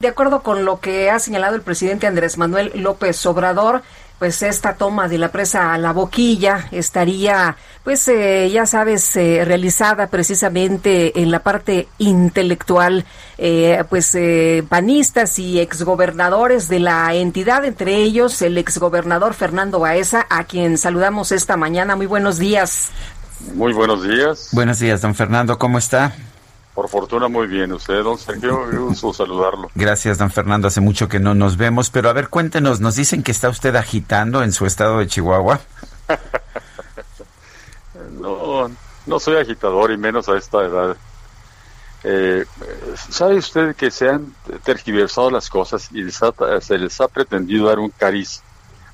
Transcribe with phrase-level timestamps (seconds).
[0.00, 3.82] De acuerdo con lo que ha señalado el presidente Andrés Manuel López Obrador,
[4.18, 9.44] pues esta toma de la presa a la boquilla estaría, pues eh, ya sabes, eh,
[9.44, 13.04] realizada precisamente en la parte intelectual,
[13.36, 14.16] eh, pues
[14.70, 21.30] panistas y exgobernadores de la entidad, entre ellos el exgobernador Fernando Baeza, a quien saludamos
[21.30, 21.94] esta mañana.
[21.94, 22.88] Muy buenos días.
[23.54, 24.48] Muy buenos días.
[24.52, 26.14] Buenos días, don Fernando, ¿cómo está?
[26.74, 27.72] Por fortuna, muy bien.
[27.72, 29.70] Usted, don Sergio, gusto saludarlo.
[29.74, 30.68] Gracias, don Fernando.
[30.68, 33.74] Hace mucho que no nos vemos, pero a ver, cuéntenos, nos dicen que está usted
[33.76, 35.60] agitando en su estado de Chihuahua.
[38.20, 38.70] no,
[39.06, 40.96] no soy agitador y menos a esta edad.
[42.02, 42.46] Eh,
[43.10, 47.90] ¿Sabe usted que se han tergiversado las cosas y se les ha pretendido dar un
[47.90, 48.42] cariz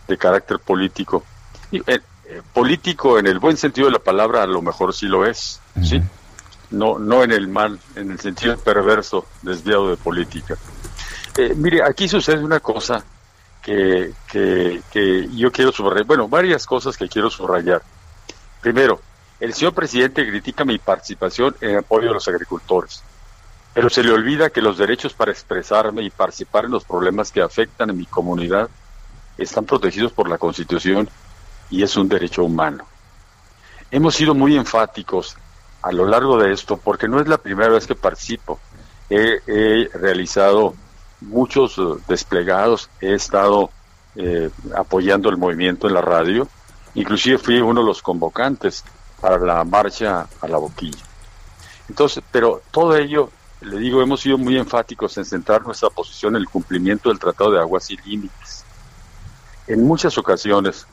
[0.08, 1.22] de carácter político?
[1.70, 5.06] Y, eh, eh, político en el buen sentido de la palabra, a lo mejor sí
[5.06, 6.02] lo es, ¿sí?
[6.70, 10.56] No, no en el mal, en el sentido perverso, desviado de política.
[11.36, 13.04] Eh, mire, aquí sucede una cosa
[13.62, 17.82] que, que, que yo quiero subrayar, bueno, varias cosas que quiero subrayar.
[18.60, 19.00] Primero,
[19.38, 23.02] el señor presidente critica mi participación en apoyo a los agricultores,
[23.74, 27.42] pero se le olvida que los derechos para expresarme y participar en los problemas que
[27.42, 28.70] afectan a mi comunidad
[29.36, 31.10] están protegidos por la Constitución
[31.68, 32.86] y es un derecho humano.
[33.90, 35.36] Hemos sido muy enfáticos
[35.86, 38.58] a lo largo de esto, porque no es la primera vez que participo.
[39.08, 40.74] He, realizado
[41.20, 43.70] muchos eh, desplegados, he estado
[44.16, 46.48] eh, apoyando el movimiento en la radio,
[46.96, 48.82] inclusive fui uno de los convocantes
[49.20, 51.04] para la marcha a la boquilla.
[51.88, 56.42] Entonces, pero todo ello, le digo, hemos sido muy enfáticos en centrar nuestra posición en
[56.42, 58.64] el cumplimiento del Tratado de Aguas y Límites.
[59.68, 60.84] En muchas ocasiones,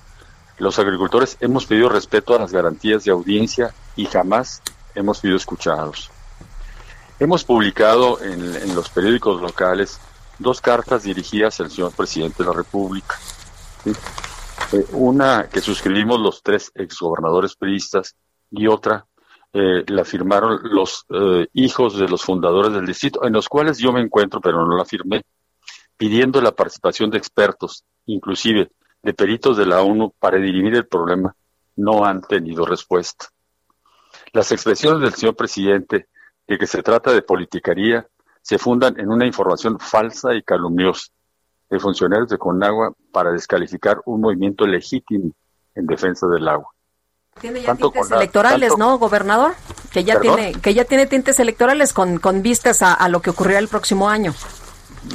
[0.59, 4.62] los agricultores hemos pedido respeto a las garantías de audiencia y jamás
[4.95, 6.11] hemos sido escuchados.
[7.19, 9.99] Hemos publicado en, los periódicos locales
[10.39, 13.15] dos cartas dirigidas al señor presidente de la República.
[13.85, 18.15] Eh, una que suscribimos los tres exgobernadores periodistas
[18.49, 19.05] y otra
[19.53, 23.93] eh, la firmaron los eh, hijos de los fundadores del distrito, en los cuales yo
[23.93, 25.21] me encuentro, pero no la firmé,
[25.95, 28.71] pidiendo la participación de expertos, inclusive
[29.03, 31.35] de peritos de la ONU, para dirimir el problema,
[31.75, 33.27] no han tenido respuesta.
[34.33, 36.07] Las expresiones del señor presidente
[36.47, 38.07] de que se trata de politicaría
[38.41, 41.07] se fundan en una información falsa y calumniosa
[41.69, 45.31] de funcionarios de Conagua para descalificar un movimiento legítimo
[45.75, 46.69] en defensa del agua.
[47.39, 49.53] Tiene ya tintes electorales, ¿no, gobernador?
[49.91, 53.59] Que ya tiene que ya tiene tintes electorales con, con vistas a, lo que ocurrirá
[53.59, 54.33] el próximo año.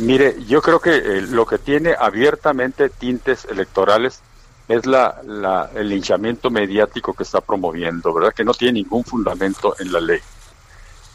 [0.00, 4.22] Mire, yo creo que eh, lo que tiene abiertamente tintes electorales
[4.68, 8.34] es la, la, el linchamiento mediático que está promoviendo, ¿verdad?
[8.34, 10.20] Que no tiene ningún fundamento en la ley.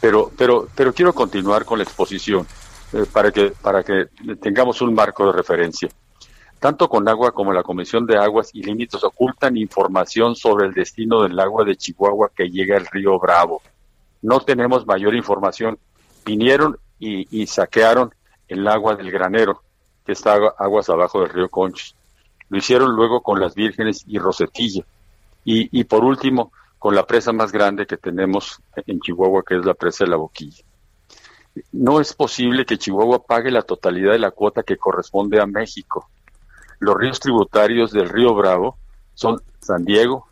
[0.00, 2.46] Pero, pero, pero quiero continuar con la exposición
[2.92, 4.06] eh, para, que, para que
[4.40, 5.88] tengamos un marco de referencia.
[6.58, 11.22] Tanto con agua como la Comisión de Aguas y Límites ocultan información sobre el destino
[11.22, 13.62] del agua de Chihuahua que llega al río Bravo.
[14.22, 15.78] No tenemos mayor información.
[16.24, 18.12] Vinieron y, y saquearon
[18.48, 19.62] el agua del granero,
[20.04, 21.94] que está aguas abajo del río Conchos
[22.48, 24.84] lo hicieron luego con las vírgenes y Rosetilla.
[25.44, 29.64] Y, y por último, con la presa más grande que tenemos en Chihuahua, que es
[29.64, 30.62] la presa de la Boquilla.
[31.72, 36.08] No es posible que Chihuahua pague la totalidad de la cuota que corresponde a México.
[36.80, 38.76] Los ríos tributarios del río Bravo
[39.14, 40.26] son San Diego,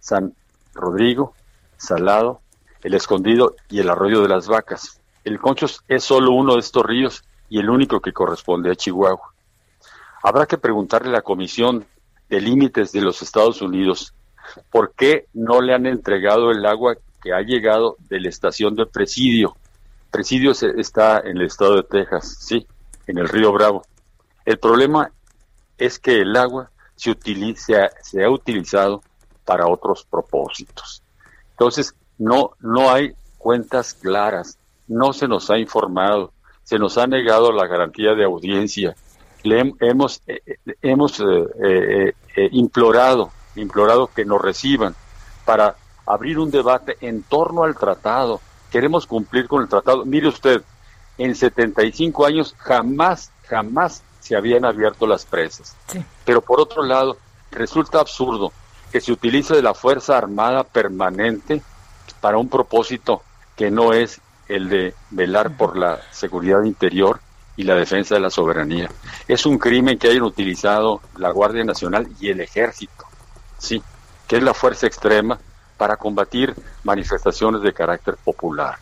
[0.00, 0.34] San
[0.74, 1.34] Rodrigo,
[1.76, 2.40] Salado,
[2.82, 5.00] El Escondido y el Arroyo de las Vacas.
[5.24, 9.31] El Conchos es solo uno de estos ríos y el único que corresponde a Chihuahua.
[10.22, 11.84] Habrá que preguntarle a la Comisión
[12.28, 14.14] de Límites de los Estados Unidos
[14.70, 18.86] por qué no le han entregado el agua que ha llegado de la estación de
[18.86, 19.56] Presidio.
[20.10, 22.66] Presidio está en el estado de Texas, sí,
[23.06, 23.82] en el río Bravo.
[24.44, 25.10] El problema
[25.78, 27.16] es que el agua se,
[28.02, 29.02] se ha utilizado
[29.44, 31.02] para otros propósitos.
[31.50, 36.32] Entonces, no, no hay cuentas claras, no se nos ha informado,
[36.62, 38.94] se nos ha negado la garantía de audiencia,
[39.42, 42.14] le hemos, eh, eh, hemos eh,
[42.52, 44.94] implorado, implorado que nos reciban
[45.44, 48.40] para abrir un debate en torno al tratado.
[48.70, 50.04] Queremos cumplir con el tratado.
[50.04, 50.62] Mire usted,
[51.18, 55.76] en 75 años jamás, jamás se habían abierto las presas.
[56.24, 57.16] Pero por otro lado,
[57.50, 58.52] resulta absurdo
[58.90, 61.62] que se utilice la Fuerza Armada permanente
[62.20, 63.22] para un propósito
[63.56, 67.20] que no es el de velar por la seguridad interior
[67.56, 68.88] y la defensa de la soberanía.
[69.28, 73.04] Es un crimen que hayan utilizado la Guardia Nacional y el Ejército,
[73.58, 73.82] sí,
[74.26, 75.38] que es la fuerza extrema
[75.76, 76.54] para combatir
[76.84, 78.76] manifestaciones de carácter popular.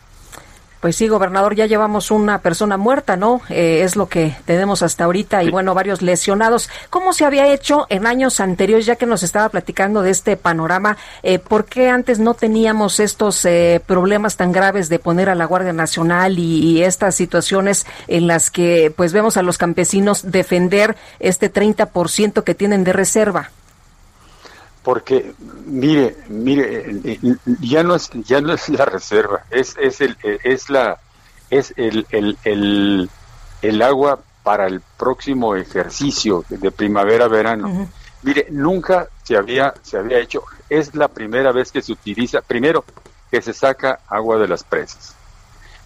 [0.81, 3.41] Pues sí, gobernador, ya llevamos una persona muerta, ¿no?
[3.49, 6.71] Eh, es lo que tenemos hasta ahorita y bueno, varios lesionados.
[6.89, 10.97] ¿Cómo se había hecho en años anteriores, ya que nos estaba platicando de este panorama?
[11.21, 15.45] Eh, ¿Por qué antes no teníamos estos eh, problemas tan graves de poner a la
[15.45, 21.53] Guardia Nacional y, estas situaciones en las que pues vemos a los campesinos defender este
[21.53, 23.51] 30% que tienen de reserva?
[24.83, 25.33] Porque
[25.65, 30.17] mire mire eh, eh, ya no es ya no es la reserva es es el
[30.23, 30.99] eh, es la
[31.49, 33.09] es el el,
[33.61, 37.89] el, agua para el próximo ejercicio de primavera verano.
[38.23, 42.85] Mire nunca se había se había hecho es la primera vez que se utiliza primero
[43.29, 45.15] que se saca agua de las presas.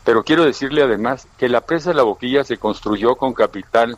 [0.04, 3.98] Pero quiero decirle además que la presa de la boquilla se construyó con capital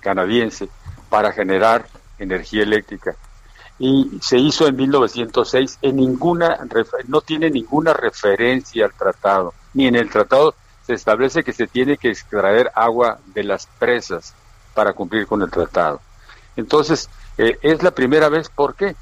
[0.00, 0.68] canadiense
[1.08, 1.86] para generar
[2.18, 3.16] energía eléctrica
[3.84, 6.56] y se hizo en 1906 en ninguna
[7.08, 10.54] no tiene ninguna referencia al tratado ni en el tratado
[10.86, 14.34] se establece que se tiene que extraer agua de las presas
[14.72, 16.00] para cumplir con el tratado.
[16.54, 18.94] Entonces eh, es la primera vez ¿por qué?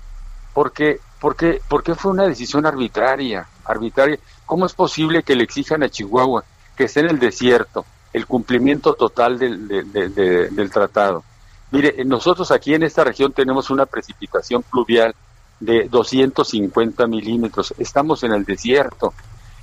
[0.54, 4.18] porque porque porque fue una decisión arbitraria arbitraria.
[4.46, 6.42] Cómo es posible que le exijan a Chihuahua
[6.74, 7.84] que esté en el desierto
[8.14, 11.22] el cumplimiento total del, del tratado
[11.70, 15.14] Mire, nosotros aquí en esta región tenemos una precipitación pluvial
[15.60, 17.74] de 250 milímetros.
[17.78, 19.12] Estamos en el desierto.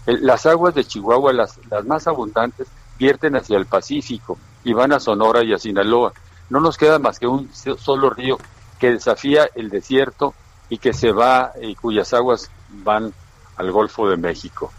[0.05, 2.67] las aguas de Chihuahua, las, las más abundantes,
[2.97, 6.13] vierten hacia el Pacífico y van a Sonora y a Sinaloa.
[6.49, 8.37] No nos queda más que un solo río
[8.79, 10.33] que desafía el desierto
[10.69, 13.13] y que se va y cuyas aguas van
[13.57, 14.71] al Golfo de México.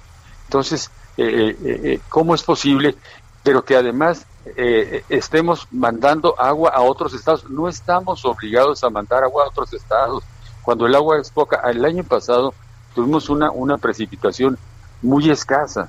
[0.44, 2.96] Entonces, eh, eh, eh, ¿cómo es posible?
[3.42, 4.26] Pero que además
[4.56, 7.48] eh, estemos mandando agua a otros estados.
[7.48, 10.22] No estamos obligados a mandar agua a otros estados.
[10.62, 12.54] Cuando el agua es poca, el año pasado
[12.94, 14.58] tuvimos una, una precipitación
[15.02, 15.88] muy escasa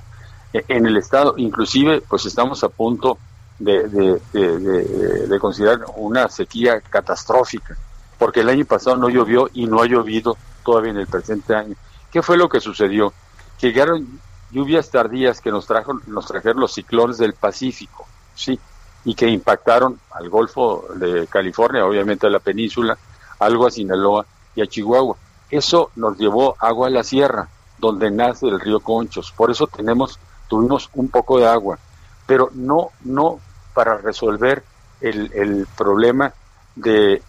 [0.52, 3.18] e, en el estado, inclusive pues estamos a punto
[3.58, 3.88] de,
[4.32, 7.76] de, considerar una sequía catastrófica,
[8.18, 11.74] porque el año pasado no llovió y no ha llovido todavía en el presente año.
[12.10, 13.12] ¿Qué fue lo que sucedió?
[13.60, 14.20] Llegaron
[14.50, 18.58] lluvias tardías que nos, trajo, nos trajeron los ciclones del Pacífico sí,
[19.04, 22.96] y que impactaron al Golfo de California, obviamente a la península,
[23.38, 25.16] algo a Sinaloa y a Chihuahua.
[25.50, 27.48] Eso nos llevó agua a la sierra,
[27.78, 29.32] donde nace el río Conchos.
[29.32, 30.18] Por eso tenemos,
[30.48, 31.78] tuvimos un poco de agua,
[32.26, 33.40] pero no, no
[33.74, 34.62] para resolver
[35.00, 36.32] el, el problema
[36.74, 37.22] de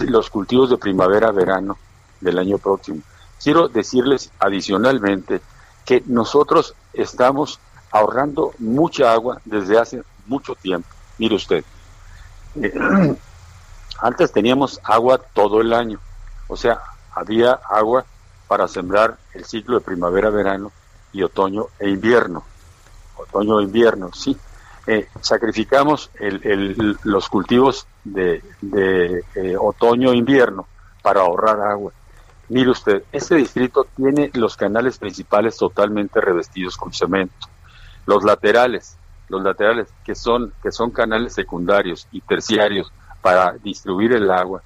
[0.00, 1.76] los cultivos de primavera-verano
[2.20, 3.00] del año próximo.
[3.42, 5.40] Quiero decirles adicionalmente
[5.88, 10.86] que nosotros estamos ahorrando mucha agua desde hace mucho tiempo.
[11.16, 11.64] Mire usted,
[12.56, 12.74] eh,
[14.02, 15.98] antes teníamos agua todo el año,
[16.46, 16.78] o sea,
[17.14, 18.04] había agua
[18.48, 20.72] para sembrar el ciclo de primavera, verano
[21.10, 22.44] y otoño e invierno.
[23.16, 24.36] Otoño e invierno, sí.
[24.86, 26.10] Eh, sacrificamos
[27.04, 30.66] los cultivos de, eh, otoño e invierno
[31.00, 31.92] para ahorrar agua.
[32.48, 37.46] Mire usted, este distrito tiene los canales principales totalmente revestidos con cemento.
[38.06, 38.96] Los laterales,
[39.28, 42.90] los laterales, que son, que son canales secundarios y terciarios
[43.20, 44.62] para distribuir el agua,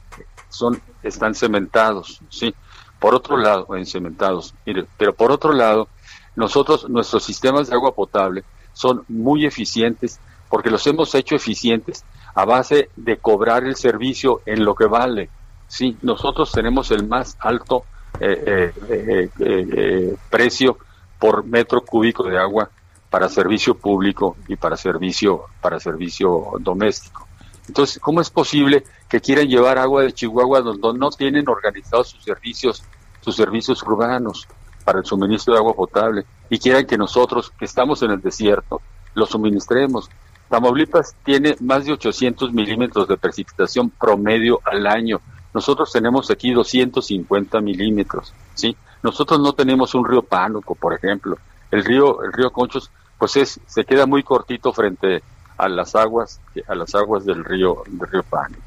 [0.48, 2.54] son, están cementados, ¿sí?
[3.00, 5.88] Por otro lado, en cementados, mire, pero por otro lado,
[6.36, 12.44] nosotros, nuestros sistemas de agua potable son muy eficientes porque los hemos hecho eficientes a
[12.44, 15.30] base de cobrar el servicio en lo que vale.
[15.72, 17.86] Sí, nosotros tenemos el más alto
[18.20, 20.76] eh, eh, eh, precio
[21.18, 22.68] por metro cúbico de agua
[23.08, 27.26] para servicio público y para servicio para servicio doméstico.
[27.66, 32.22] Entonces, ¿cómo es posible que quieran llevar agua de Chihuahua donde no tienen organizados sus
[32.22, 32.84] servicios,
[33.22, 34.46] sus servicios urbanos
[34.84, 38.82] para el suministro de agua potable y quieran que nosotros, que estamos en el desierto,
[39.14, 40.10] lo suministremos?
[40.50, 45.22] Tamaulipas tiene más de 800 milímetros de precipitación promedio al año.
[45.54, 48.76] Nosotros tenemos aquí 250 milímetros, ¿sí?
[49.02, 51.36] Nosotros no tenemos un río Pánuco, por ejemplo.
[51.70, 55.22] El río, el río Conchos pues es, se queda muy cortito frente
[55.56, 58.62] a las aguas, a las aguas del río, del río Pánico.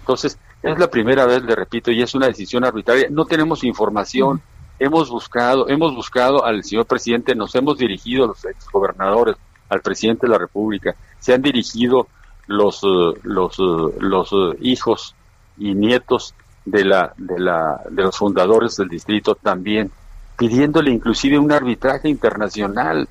[0.00, 3.08] Entonces, es la primera vez, le repito, y es una decisión arbitraria.
[3.10, 4.40] No tenemos información.
[4.78, 9.36] Hemos buscado, hemos buscado al señor presidente, nos hemos dirigido a los exgobernadores,
[9.68, 12.08] al presidente de la República, se han dirigido
[12.46, 15.14] los, eh, los, eh, los eh, hijos
[15.56, 16.34] y nietos
[16.64, 19.90] de, la, de, la, de los fundadores del distrito también,
[20.36, 23.08] pidiéndole inclusive un arbitraje internacional,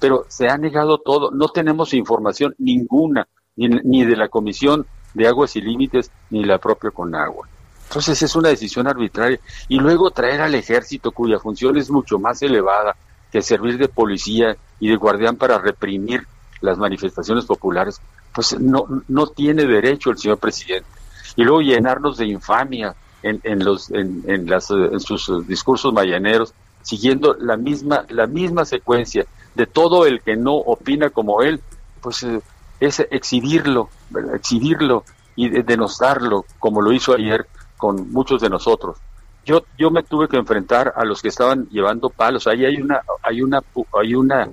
[0.00, 5.28] pero se ha negado todo, no tenemos información ninguna, ni, ni de la Comisión de
[5.28, 7.48] Aguas y Límites, ni la propia Conagua.
[7.88, 9.38] Entonces es una decisión arbitraria.
[9.68, 12.96] Y luego traer al ejército, cuya función es mucho más elevada
[13.30, 16.26] que servir de policía y de guardián para reprimir
[16.60, 18.00] las manifestaciones populares,
[18.32, 20.88] pues no, no tiene derecho el señor presidente.
[21.36, 27.34] Y luego llenarnos de infamia en, en, los, en, en, las, sus discursos mayaneros, siguiendo
[27.38, 29.24] la misma, la misma secuencia
[29.54, 31.60] de todo el que no opina como él,
[32.00, 32.40] pues eh,
[32.80, 33.88] es exhibirlo,
[34.34, 35.04] exhibirlo
[35.36, 38.98] y denostarlo, como lo hizo ayer con muchos de nosotros.
[39.44, 42.46] Yo, yo me tuve que enfrentar a los que estaban llevando palos.
[42.46, 43.62] Ahí hay una, hay una,
[44.00, 44.48] hay una,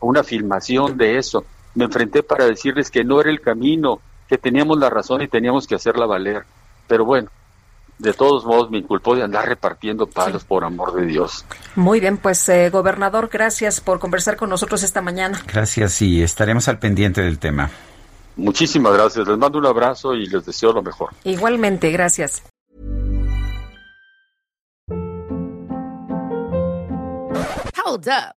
[0.00, 1.44] una filmación de eso.
[1.74, 5.66] Me enfrenté para decirles que no era el camino, que teníamos la razón y teníamos
[5.66, 6.44] que hacerla valer.
[6.86, 7.30] Pero bueno,
[7.98, 11.44] de todos modos me inculpó de andar repartiendo palos, por amor de Dios.
[11.74, 15.42] Muy bien, pues eh, gobernador, gracias por conversar con nosotros esta mañana.
[15.46, 17.70] Gracias y estaremos al pendiente del tema.
[18.36, 21.10] Muchísimas gracias, les mando un abrazo y les deseo lo mejor.
[21.24, 22.42] Igualmente, gracias.
[27.84, 28.37] Hold up.